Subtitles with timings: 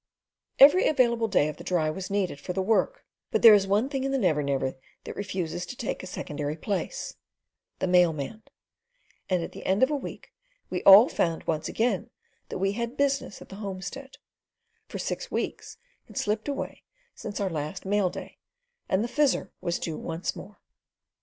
[0.57, 3.87] Every available day of the Dry was needed for the work; but there is one
[3.87, 7.17] thing in the Never Never that refuses to take a secondary—place
[7.77, 8.41] the mailman;
[9.29, 10.33] and at the end of a week
[10.71, 12.09] we all found, once again,
[12.49, 14.17] that we had business at the homestead;
[14.87, 15.77] for six weeks
[16.07, 16.81] had slipped away
[17.13, 18.39] since our last mail day,
[18.89, 20.57] and the Fizzer was due once more.